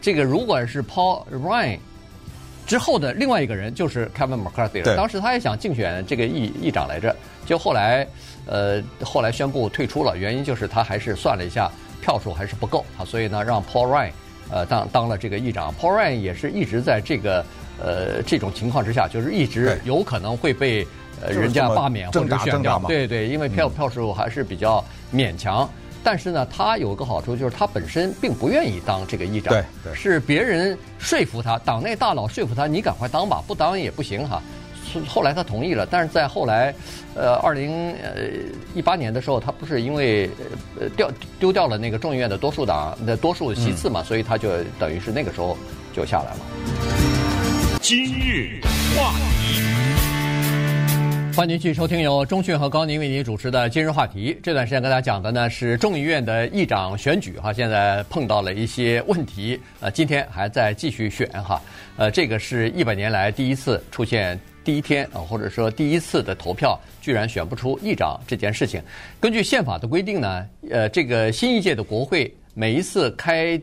[0.00, 1.78] 这个如果是 Paul Ryan
[2.66, 4.96] 之后的另外一个人就是 Kevin McCarthy 了。
[4.96, 7.14] 当时他也想竞选这个议议长来着，
[7.44, 8.06] 就后来
[8.46, 11.70] 呃后来宣布退出了，原因就是他还是算了一下。
[11.98, 14.12] 票数还是不够啊，所以呢，让 Paul Ryan
[14.48, 15.74] 呃当当了这个议长。
[15.74, 17.44] Paul Ryan 也是一直在这个
[17.82, 20.86] 呃这种情况之下，就是一直有可能会被
[21.20, 22.78] 呃人家罢免或者选掉。
[22.86, 25.68] 对对，因为票票数还是比较勉强。
[26.06, 34.40] 但是呢，他有个好处就是他本身并不愿意当这个议长，对，是别人说服他，党内大佬说服他，你赶快当吧，不当也不行哈。
[35.04, 36.72] 后来他同意了，但是在后来，
[37.16, 38.20] 呃，二零呃
[38.72, 40.30] 一八年的时候，他不是因为
[40.80, 45.58] 呃掉丢掉了那个众议院的多数党的多数席次嘛，所以他就等于是那个时候
[45.92, 46.38] 就下来了。
[47.80, 48.60] 今日
[48.96, 49.35] 话题，
[51.36, 54.34] 欢迎继续收听由中讯和高宁为您主持的今日话题。
[54.42, 61.60] 这段时间跟大家讲的呢是众议院的议长选举哈，现在碰到了一些问题，呃，今天还在继续选哈，
[61.98, 64.40] 呃，这个是一百年来第一次出现。
[64.64, 68.82] 第一天啊，或者说第一次的投票，居然选不出议长这件事情。
[69.20, 73.60] 根据宪法的规定呢，呃，这个新一届的国会每一次开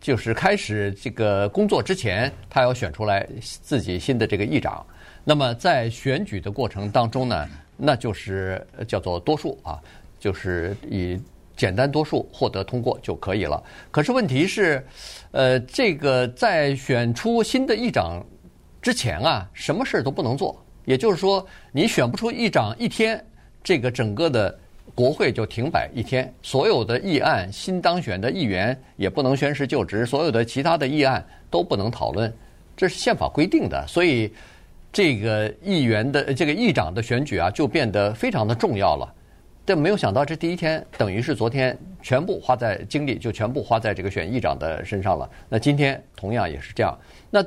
[0.00, 4.84] 就是开始这个工作之前，他要选出来自己新的这个议长。
[5.28, 9.82] 那么在选举的过程当中呢，那就是叫做多数啊，
[10.20, 11.20] 就是以
[11.56, 13.60] 简单多数获得通过就可以了。
[13.90, 14.86] 可是问题是，
[15.32, 18.24] 呃，这个在选出新的议长。
[18.80, 23.20] 之前啊，什么事都不能做，也就是说，你选不出议长一天，
[23.64, 24.56] 这个整个的
[24.94, 32.32] 国会就停摆一天，所有的议案，新当选的议员也不能宣誓就职，所有的其他的议案都不能讨论，
[32.76, 33.84] 这是宪法规定的。
[33.88, 34.32] 所以，
[34.96, 39.14] 这个议员的这个议长的选举啊，就变得非常的重要了。
[39.62, 45.30] 但没有想到，这第一天等于是昨天全部花在精力，就全部花在这个选议长的身上了。
[45.50, 46.98] 那今天同样也是这样。
[47.28, 47.44] 那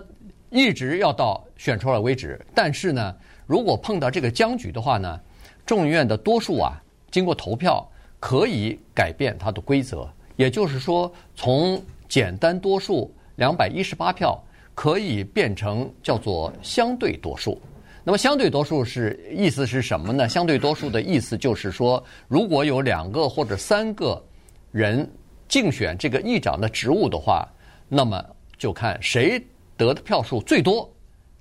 [0.51, 3.15] 一直要到选出来为止，但是呢，
[3.47, 5.19] 如果碰到这个僵局的话呢，
[5.65, 7.83] 众议院的多数啊，经过投票
[8.19, 14.39] 可以改变它的规则，也就是说，从简单多数两百一十八票
[14.79, 17.61] 可以变成叫做相对多数。
[18.01, 20.29] 那么相对多数是意思是什么呢？
[20.29, 24.23] 相对多数的意思就是说，如果有两个或者三个
[24.71, 25.05] 人
[25.49, 27.45] 竞选这个议长的职务的话，
[27.89, 28.23] 那么
[28.57, 29.37] 就看谁。
[29.75, 30.89] 得的票数最多，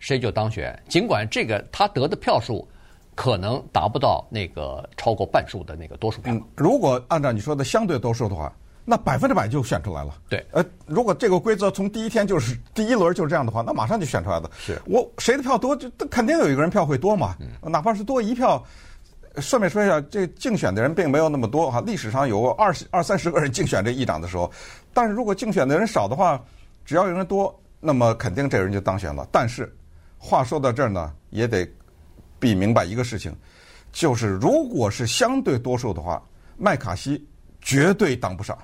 [0.01, 0.77] 谁就当选。
[0.89, 2.67] 尽管这个他得的票数
[3.15, 6.35] 可能达不到那个超过半数的那个多数票。
[6.35, 8.53] 嗯，如果按照你说的相对多数的话，
[8.91, 10.15] 那百分之百就选出来了。
[10.31, 14.51] 对，呃，如果这个规则从第一天就是第一轮就是这样的话，那马上就选出来的。
[14.59, 17.37] 是我谁的票多，就肯定有一个人票会多嘛。
[17.39, 18.65] 嗯，哪怕是多一票，
[19.37, 21.83] 顺便说一下，这竞选的人并没有那么多哈。
[21.85, 24.51] 历史上有二十二三十个人竞选这议长的时候，
[24.95, 26.43] 但是如果竞选的人少的话，
[26.85, 27.55] 只要有人多。
[27.81, 29.73] 那么肯定这人就当选了，但是
[30.19, 31.65] 话说到这儿呢，也得
[32.41, 33.33] 比明白一个事情，
[33.93, 36.21] 就是如果是相对多数的话，
[36.57, 37.25] 麦卡锡
[37.63, 38.59] 绝对当不上，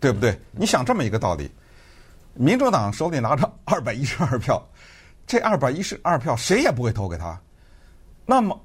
[0.00, 0.38] 对不对？
[0.52, 1.50] 你想这么一个道理，
[2.34, 4.62] 民主党手里拿着二百一十二票，
[5.26, 7.40] 这二百一十二票谁也不会投给他，
[8.26, 8.58] 那么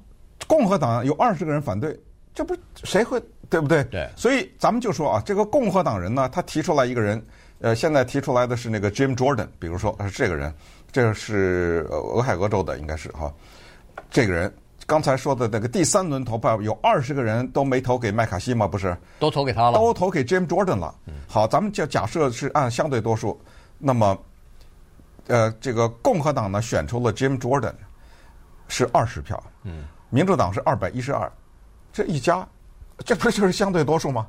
[0.46, 1.98] 共和党有二十个人反对，
[2.34, 3.84] 这不是谁会对不对？
[3.84, 4.08] 对。
[4.16, 7.22] 所以咱们就说啊，这个共和党人呢，他提出来一个人。
[7.62, 10.50] 呃，现在提出来的是那个 Jim Jordan，比如说是这个人，
[10.90, 13.30] 这个是俄亥俄州的，应该是哈。
[14.10, 14.50] 这个人
[14.90, 18.66] 刚才说的那个第三轮投票有二十个人都没投给麦卡锡吗？
[18.66, 20.92] 不是，都投给他了，都投给 Jim Jordan 了。
[21.28, 23.40] 好，咱们就假设是按相对多数，
[23.78, 24.18] 那么
[25.28, 27.72] 呃，这个共和党呢选出了 Jim Jordan，
[28.66, 31.30] 是二十票，嗯，民主党是二百一十二，
[31.92, 32.44] 这一加，
[33.04, 34.26] 这不就是相对多数吗？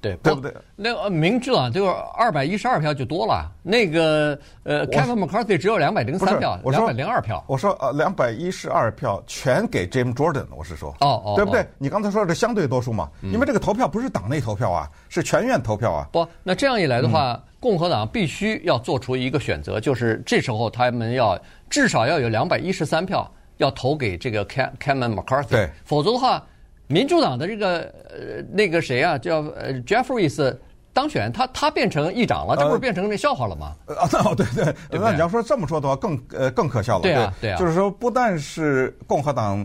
[0.00, 0.54] 对，对不对？
[0.76, 7.44] 那个民主党就二百一十二票就多了，那个呃，Kevin McCarthy 只有两百零三票，两百零二票。
[7.46, 11.66] 我说呃，两百一十二票全给 Jim Jordan，我是说，哦哦，对不对？
[11.76, 13.10] 你刚才说的是相对多数嘛？
[13.22, 16.08] 因为这个投票不是党内投票啊，是全院投票啊。
[16.10, 26.42] 不，那这样一来的话，共和党必须要做出一个选择，就是这时候他们要至少要有两百一十三票要投给这个 Kevin McCarthy，对，否则的话。
[26.90, 30.56] 民主党的这个呃那个谁啊，叫呃 Jeffries
[30.92, 33.76] 当选，他他变成议长了，这不是变成那笑话了吗？
[33.86, 37.02] 啊，那对对，那你要说这么说的话，更呃更可笑了。
[37.02, 39.64] 对啊，对啊，就是说，不但是共和党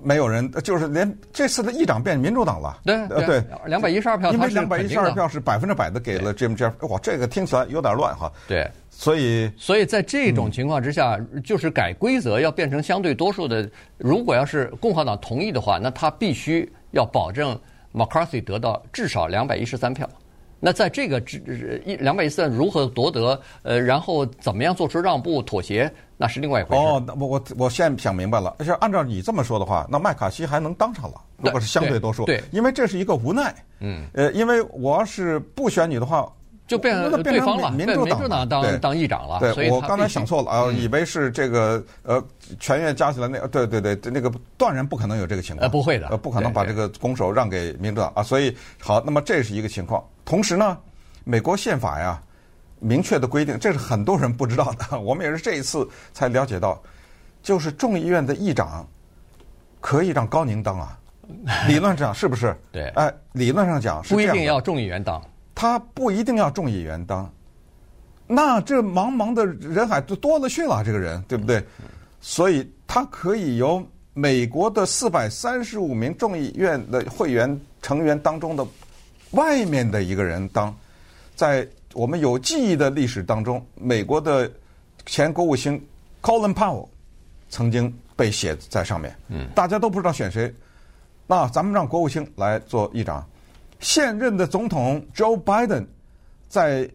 [0.00, 2.78] 没有人，就是连这次的议长变民主党了。
[2.84, 6.86] 对对，两百一十二票，因为两百一十二票是百分之百的给了 Jim Jeffries。
[6.86, 8.30] 哇，这个听起来有点乱哈。
[8.46, 8.70] 对。
[9.00, 13.66] 所以，所以在这种情况之下，嗯、就是改规则要变成相对多数的。
[13.96, 17.58] 如果要是共和党同意的话，那他必须要保证
[17.94, 20.06] McCarthy 得到至少两百一十三票。
[20.60, 21.18] 那在这个
[21.86, 23.40] 一两百一十三如何夺得？
[23.62, 26.82] 呃，然后怎么样做出让步妥协，那是另外一回事。
[26.82, 28.54] 哦，我我我现在想明白了。
[28.58, 31.14] 而且按照你这么说的话，那麦卡锡还能当上了？
[31.38, 33.54] 如果是相对多数，对，对，因为这是一个无奈。
[33.78, 34.04] 嗯。
[34.12, 36.30] 呃，因为我要是不选你的话。
[36.70, 39.40] 就变成对方了，民主党当当议长了。
[39.40, 42.24] 对，我刚才想错了啊，以为是这个呃，
[42.60, 45.66] 全院加起来那，对对对，那个断然不可能有这个情况。
[45.66, 48.22] 呃，不会的，呃，不可能把这个拱手让给民主党啊。
[48.22, 50.00] 所以好，那么这是一个情况。
[50.24, 50.78] 同时呢，
[51.24, 52.22] 美国宪法呀，
[52.78, 56.80] 明确的规定，这是很多人不知道的， 我们也是这一次才了解到，
[57.42, 58.86] 就是众议院的议长
[59.80, 60.96] 可以让高宁当啊。
[61.66, 62.56] 理论上是不是？
[62.70, 62.86] 对。
[62.90, 65.20] 哎，理论上讲是不一定要众议员当。
[65.60, 67.30] 他不一定要众议员当，
[68.26, 71.62] 那这茫茫的人海就多了去了，这个人对不对？
[72.18, 78.66] 所以他可以由美国的四百三十五名众议院的会员成员当中的
[79.32, 80.74] 外面的一个人当。
[81.36, 84.50] 在我们有记忆的历史当中，美国的
[85.04, 85.78] 前国务卿
[86.22, 86.88] Colin Powell
[87.50, 89.14] 曾经被写在上面。
[89.28, 90.50] 嗯，大家都不知道选谁，
[91.26, 93.22] 那咱们让国务卿来做议长。
[93.80, 95.86] 现任的总统 Joe Biden
[96.48, 96.88] 在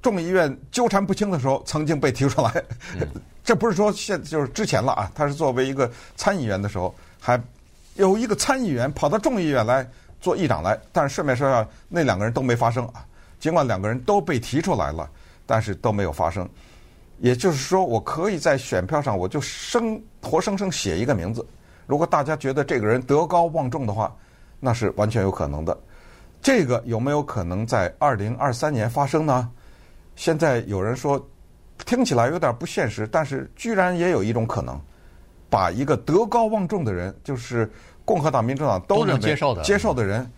[0.00, 2.64] 众议院纠缠不清的时候，曾经被提出来。
[3.44, 7.40] 这不是说现就是之前了啊，他是作为一个参议员的时候，还
[7.94, 9.86] 有一个参议员跑到众议院来
[10.20, 10.78] 做议长来。
[10.92, 13.06] 但是顺便说一下，那两个人都没发生啊。
[13.38, 15.08] 尽管两个人都被提出来了，
[15.44, 16.48] 但是都没有发生。
[17.18, 21.44] 也就是说，我可以在选票上，我就生活生生写一个名字。
[21.86, 24.10] 如果大家觉得这个人德高望重的话。
[24.64, 25.76] 那是完全有可能的，
[26.40, 29.50] 这个有没有可能在二零二三年发生呢？
[30.14, 31.20] 现在有人说，
[31.84, 34.80] 听起来有点不现实，但是居然也有一种可能，
[35.50, 37.68] 把一个德高望重的人，就是
[38.04, 40.30] 共和党、民主党都认为接受的接受的人，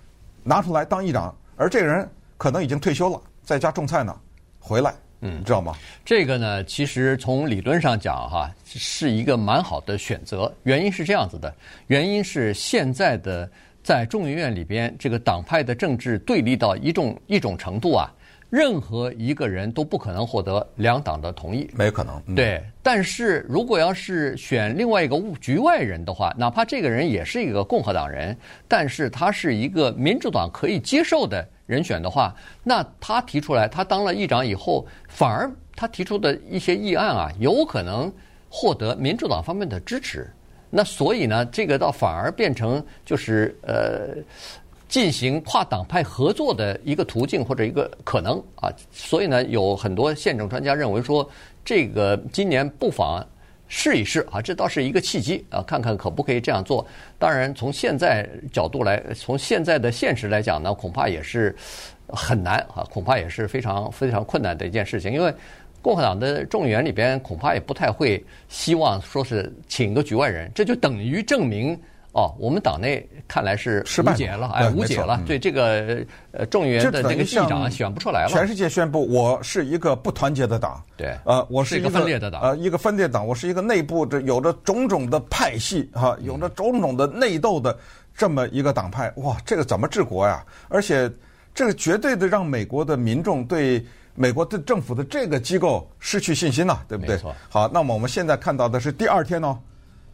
[0.43, 2.09] 拿出来当议长，而这个人
[2.39, 4.19] 可能已经退休了，在家种菜呢，
[4.59, 4.95] 回来。
[5.27, 5.75] 嗯，你知道吗？
[6.05, 10.53] 这个呢，其实从理论上讲，哈，是一个蛮好的选择。
[10.65, 11.55] 原因是这样子的，
[11.87, 13.51] 原因是现在的
[13.85, 18.11] 在众议院里边，这个党派的政治对立到一种一种程度啊，
[18.49, 22.21] 任何一个人都不可能获得两党的同意，没可能。
[22.27, 28.35] 嗯、对，但是如果要是选另外一个局外人的话，哪怕这个人也是一个共和党人，
[28.67, 31.47] 但是他是一个民主党可以接受的。
[31.67, 38.13] 人选的话，那他提出来，他当了议长以后，反而他提出的一些议案啊，有可能
[38.51, 40.31] 获得民主党方面的支持。
[40.75, 44.17] 那所以呢，这个倒反而变成就是呃，
[44.89, 48.69] 进行跨党派合作的一个途径或者一个可能啊。
[48.91, 51.29] 所以呢，有很多宪政专家认为说，
[51.65, 53.25] 这个今年不妨。
[53.67, 56.87] 试一试啊，这倒是一个契机啊，看看可不可以这样做。
[57.19, 61.57] 当然，从现在角度来，从现在的现实来讲呢，恐怕也是
[62.09, 65.11] 很难啊，恐怕也是非常非常困难的一件事情。
[65.11, 65.35] 因为
[65.85, 71.79] 共和党的众议员里边恐怕也不太会希望说是请个局外人，这就等于证明。
[72.13, 75.21] 哦，我们党内看来是无解了，哎，无解了。
[75.27, 75.99] 对这个
[76.31, 78.29] 呃众议员的这个议长选不出来了。
[78.31, 80.81] 全世界宣布我是一个不团结的党。
[80.97, 82.41] 对，呃，我是一个分裂的党。
[82.41, 87.77] 呃，一个分裂党，我是一个内部的有着种种的派系哈，有着种种的内斗的
[88.17, 89.13] 这么一个党派。
[89.17, 90.43] 哇，这个怎么治国呀？
[90.69, 91.11] 而且
[91.53, 97.19] 这个绝对的让美国的民众对美国的政府的这个机构失去信心呐，对不对？
[97.49, 99.59] 好，那么我们现在看到的是第二天呢。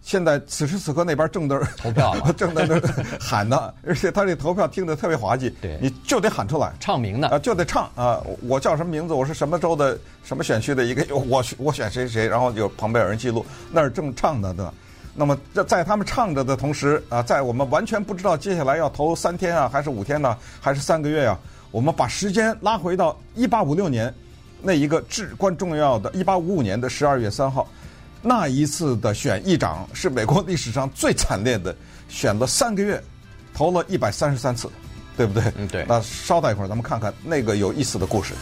[0.03, 2.81] 现在此时此刻那边正在投票了 正在那儿
[3.21, 14.73] 喊呢，而且他这投票听得特别滑稽，对你就得喊出来，唱名呢啊，就得唱啊，我叫什么名字，我是什么州的什么选区的一个， 我我选谁谁，然后有旁边有人记录，那儿正唱的呢。
[15.15, 21.39] 那么在在他们唱着的同时啊，在我们完全不知道接下来要投三天啊，还是五天呢，还是三个月呀、啊，
[21.73, 24.13] 我们把时间拉回到一八五六年
[24.61, 27.69] 那一个至关重要的一八五五年的十二月三号。
[28.23, 31.75] 那一次的选议长是美国历史上最惨烈的，
[32.09, 33.03] 选了三个月，
[33.55, 34.69] 投了一百三十三次，
[35.17, 35.43] 对不对？
[35.57, 35.87] 嗯，对。
[35.89, 38.35] 那稍待一会儿，咱们看看那个有意思的故事。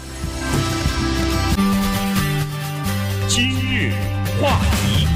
[3.28, 3.92] 今日
[4.40, 5.06] 话题，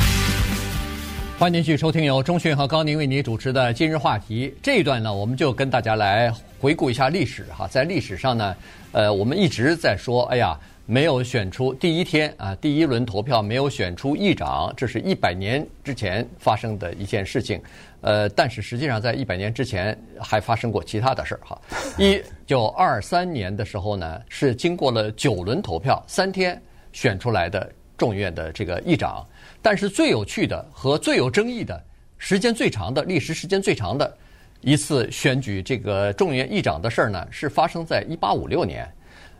[1.38, 7.66] 欢迎继续收听由中讯和高宁为您主持的《今日话题》这一段呢，我们就跟大家来回顾一下历史哈。
[7.66, 8.57] 在历史上呢，
[8.92, 10.57] 呃，我们一直在说，哎呀。
[10.85, 17.62] 没有选出第一天啊，第一轮投票没有选出议长，这是一百年之前发生的一件事情。
[18.01, 21.61] 呃，但是实际上在一百年之前还发生过其他的事儿哈。
[21.98, 26.61] 一九二三年的时候呢，是经过了九轮投票，三天
[26.92, 29.25] 选出来的众议院的这个议长。
[29.62, 31.81] 但是最有趣的和最有争议的、
[32.18, 34.18] 时间最长的、历时时间最长的
[34.62, 38.88] 一次选举这个众议院议长的事儿呢，是发生在一八五六年。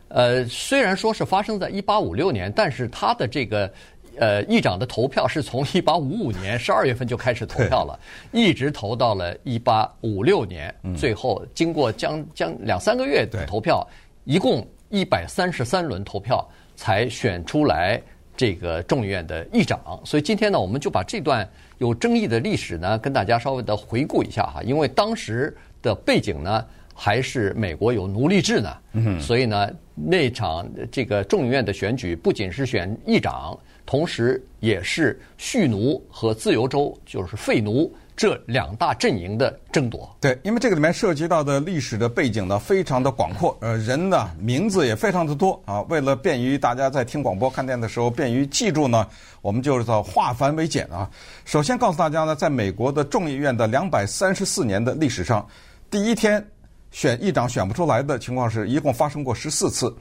[0.09, 3.71] 呃，虽然说是发生在一八五六年，但是他的这个
[4.19, 7.99] 呃议长的投票是从 一八五五年十二月份就开始投票了，
[8.31, 13.83] 一直投到了一八五六年，最后经过将将两三个月的投票，
[14.25, 17.99] 一共一百三十三轮投票才选出来
[18.37, 19.99] 这个众议院的议长。
[20.05, 26.65] 所以今天呢，我们就把这段有争议的历史呢，跟大家稍微的回顾一下哈，因为当时的背景呢。
[26.95, 40.15] 还是美国有奴隶制呢，嗯，所以呢，那场这个众议院的选举不仅是选议长，同时也是蓄奴和自由州，就是废奴这两大阵营的争夺。
[40.19, 45.81] 对，因为这个里面涉及到的历史的背景呢，非常的广阔，呃，人的名字也非常的多啊。
[45.83, 49.07] 为了便于大家在听广播、看电的时候便于记住呢，
[49.41, 51.09] 我们就是在化繁为简啊。
[51.45, 55.47] 首先告诉大家呢，在美国的众议院的两百三十四年的历史上，
[55.89, 56.45] 第一天。
[56.91, 59.91] 选议长选不出来的情况是一共发生过十四次，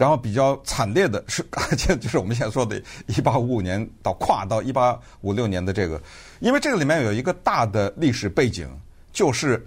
[0.00, 6.00] 然后比较惨烈的 是，就就是我们现在说的1855年到跨到1856年的这个，
[6.38, 8.66] 因为这个里面有一个大的历史背景，
[9.12, 9.62] 就是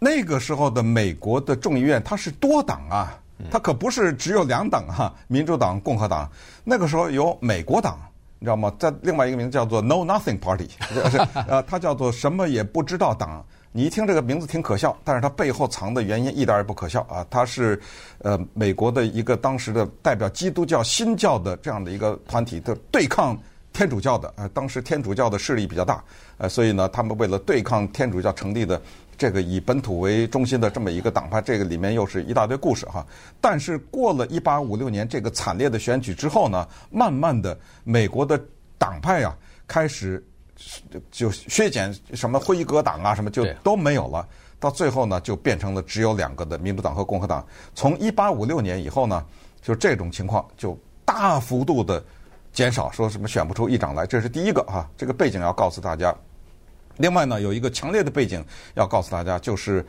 [0.00, 3.16] 那个时候的美国的众议院它是多党啊，
[3.48, 6.28] 它可不是只有两党哈，民主党、共和党，
[6.64, 7.96] 那个时候有美国党，
[8.40, 8.74] 你知道吗？
[8.76, 10.68] 在另外一个名字叫做 Know Nothing Party，
[11.46, 13.46] 呃，它叫做什么也不知道党。
[13.72, 17.24] 你一听这个名字挺可笑，但是它背后藏的原因一点也不可笑啊！
[17.30, 17.80] 它是
[18.18, 23.38] 呃美国的一个当时的代表基督教新教的这样的一个团体的对抗
[23.72, 26.02] 天主教的，呃，当时天主教的势力比较大，
[26.38, 28.82] 呃，所以呢，他们为了对抗天主教成立的
[29.16, 33.06] 这个以本土为中心的这么一个党派，这个里面又是一大堆故事哈。
[33.40, 38.36] 但是过了一八五六年这个惨烈的选举之后呢，慢慢的美国的
[38.78, 39.36] 党派啊
[39.68, 40.20] 开始。
[41.10, 44.26] 就削减什么辉格党啊，什么就都没有了。
[44.58, 47.42] 到最后呢，就变成了只有两个的民主党和共和党。
[47.74, 49.24] 从一八五六年以后呢，
[49.62, 52.04] 就这种情况就大幅度的
[52.52, 54.86] 减少，说什么选不出议长来，这是第一个啊。
[54.98, 56.14] 这个背景要告诉大家。
[56.98, 58.44] 另外呢，有一个强烈的背景
[58.74, 59.82] 要告诉大家，就是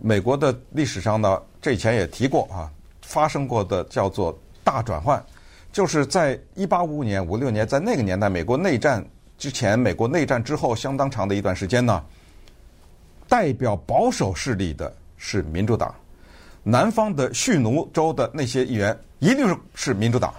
[0.00, 2.68] 美国的历史上呢，这以前也提过啊，
[3.02, 5.24] 发生过的叫做大转换，
[5.70, 9.08] 就是在一八五五年、五六年，在那个年代，美国内战。
[9.38, 12.04] 之前，美国内战之后相当长的一段时间呢，
[13.28, 15.94] 代表保守势力的是民主党，
[16.64, 20.34] 南方的蓄奴州的那些议员一定是是民主党。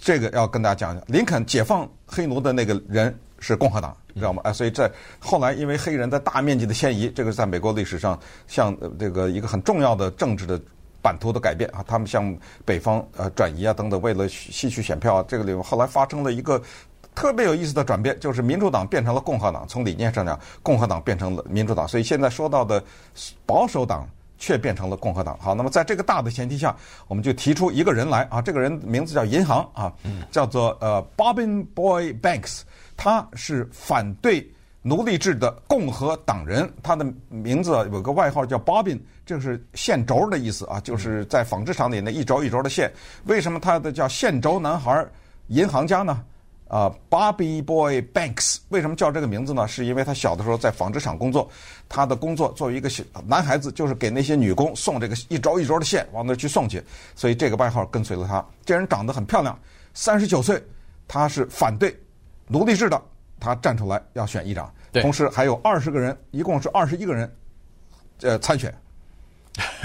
[0.00, 4.40] 这个要跟大家讲讲，林肯解放黑奴的那个人是共和党，你知道吗？
[4.44, 10.58] 哎，所以在后来因为黑人的大面积的迁移，这个在美国历史上像这个一个很重要的政治的
[11.02, 16.62] 版图的改变啊，他们向北方呃转移啊等等，为了吸取选票啊，这个里面后来发生了一个。
[17.14, 19.66] 特别有意思的转变，就是民主党变成了共和党。
[19.68, 22.82] 从理念上讲，共和党变成了民主党，所以现在说到的
[23.44, 25.38] 保守党却变成了共和党。
[25.38, 26.74] 好，那么在这个大的前提下，
[27.06, 29.92] 我们就提出一个人来啊，这个人名字叫银行啊，
[30.30, 32.62] 叫做呃 Bobbin Boy Banks，
[32.96, 34.50] 他是反对
[34.80, 36.68] 奴隶制的共和党人。
[36.82, 42.90] 他的名字有个外号叫 Bobbin，这是线轴的意思啊，就是在纺织厂里那一轴一轴的线。
[43.26, 45.06] 为什么他的叫线轴男孩
[45.48, 46.24] 银行家呢？
[46.72, 49.68] 啊，Bobby Boy Banks 为什么叫这个名字呢？
[49.68, 51.46] 是因为他小的时候在纺织厂工作，
[51.86, 56.82] 他的工作作为一个小男孩子，就是给那些女工送这个一轴一轴的线往那儿去送去，
[57.14, 58.42] 所以这个外号跟随了他。
[58.64, 59.58] 这人长得很漂亮，
[59.92, 60.64] 三十九岁，
[61.06, 61.94] 他是反对
[62.46, 62.98] 奴隶制的，
[63.38, 67.30] 他站出来要选议长，对同时还有二十个人，一共是二十一个人，
[68.22, 68.74] 呃，参选。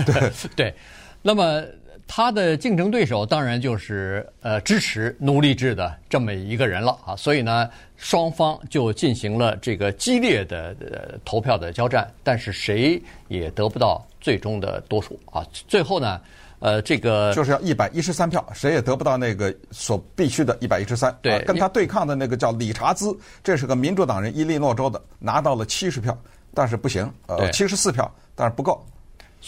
[0.05, 0.73] 对 对，
[1.21, 1.63] 那么
[2.07, 16.19] 他的竞争对手当然就是呃支持奴隶制的这么一个人了啊，所以呢，双方就进行了这个激烈的呃投票的交战，但是谁也得不到最终的多数啊，最后呢。
[16.59, 21.15] 呃，这个就是要一百一十三票，谁也得不到那个所必须的一百一十三。
[21.21, 26.17] 对、啊，跟他对抗的那个叫理查兹，这是个民主党人，伊利诺州的，拿到了七十票，
[26.55, 28.83] 但是不行，呃，七十四票，但是不够。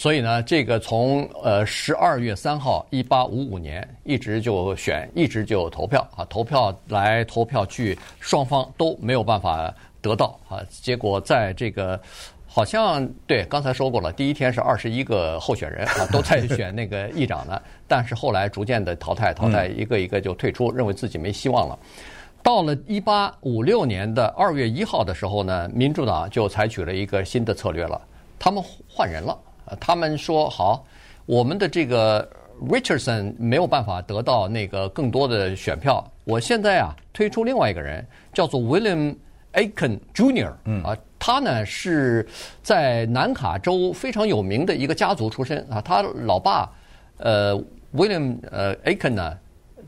[0.00, 9.70] 所以呢，这个从呃十二月三号一八五五年一直就选，一直就投票啊，投票来投票去，双方都没有办法
[10.00, 12.00] 得到啊，结果在这个。
[12.46, 17.60] 好像对，刚才说过了，第一天是二十一个候选人啊， 都在选那个议长呢。
[17.86, 21.78] 但是后来逐渐的淘汰，淘汰一个一个就退出，认为自己没希望了。
[22.42, 28.00] 到了一八五六年的二月一号的时候呢，民主党就采取了一个新的策略了，
[28.38, 29.38] 他们换人了。
[29.78, 30.84] 他们说好，
[31.26, 32.28] 我们的这个
[32.68, 39.14] Richardson 没有办法得到那个更多的选票，我现在啊推出另外一个人，叫做 William
[39.52, 40.52] Aiken Jr.
[40.82, 40.96] 啊。
[41.18, 42.26] 他呢是
[42.62, 46.70] 在南卡州非常有名的一个家族出身啊，他老爸
[47.18, 47.54] 呃
[47.94, 49.38] William 呃 Aiken 呢，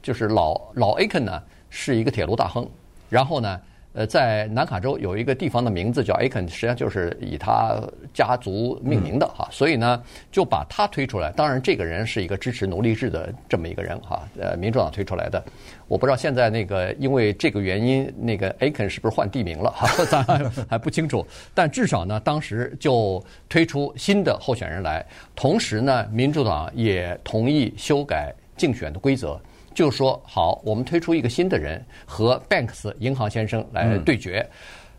[0.03, 2.69] 就是老老 Aiken 呢是一个铁路大亨，
[3.09, 3.61] 然后呢。
[3.95, 7.79] 呃，在南卡州有一个地方的名字叫 Aiken，实际上就是以他
[8.15, 11.31] 家族命名的哈，所以呢就把他推出来。
[11.33, 15.43] 当然，这个人是一个支持奴隶制的这么一个人哈，呃，民主党推出来的。
[15.89, 21.27] 我不知道现在那个因为这个原因，那个 Aiken 是不是换地名了哈， 咱还还不清楚。
[21.53, 25.05] 但至少呢，当时就推出新的候选人来，
[25.37, 29.39] 同时呢，民主党也同意修改竞选的规则。
[29.75, 34.49] 就说好，我们推出一个新的人和 Banks 银行先生来对决，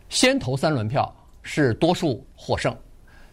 [0.09, 2.75] 先投三轮票是多数获胜，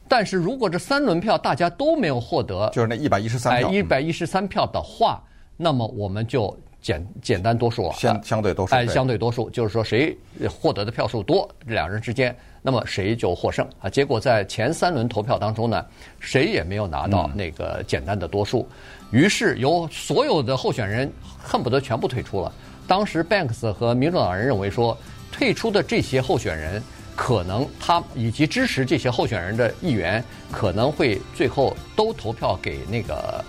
[0.08, 5.22] 但是如果这三轮票大家都没有获得，就是那一百一十三票，一百一十三票的话，
[5.56, 10.16] 那么我们就简简单多数了，相相对多数，哎，相对多数就是说谁
[10.48, 13.88] 获得的票数多，这两人之间，那么谁就获胜啊。
[13.88, 15.84] 结果在前三轮投票当中呢，
[16.18, 18.68] 谁也没有拿到那个简单的多数。
[19.10, 22.52] 于是，由所有的候选人恨不得全部退出了。
[22.86, 24.96] 当时，Banks 和民主党人认为说，
[25.32, 26.82] 退出的这些候选人，
[27.16, 33.44] 可能他以及支持这些候选人的议员，可能会最后都投票给那个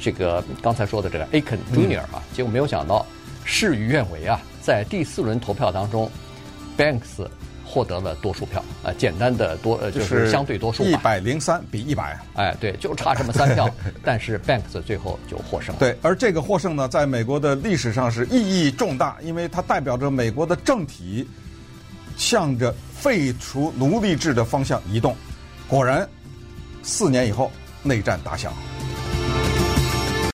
[0.00, 2.00] 这个刚才说的这个 Aiken Jr.
[2.14, 2.22] 啊。
[2.32, 3.06] 结果没有想到，
[3.44, 6.10] 事与愿违啊，在第四轮投票当中
[6.76, 7.26] ，Banks。
[7.66, 13.68] 获得了多数票啊，简单的多呃，就是相对多数，一百零三比一百，哎，对，就差这么三票，
[14.04, 15.80] 但是 Banks 最后就获胜了。
[15.80, 21.28] 对，而这个获胜呢，在美国的历史上是意义重大，因为它代表着美国的政体
[22.16, 25.14] 向着废除奴隶制的方向移动。
[25.68, 26.08] 果然，
[26.82, 27.50] 四年以后，
[27.82, 28.52] 内战打响。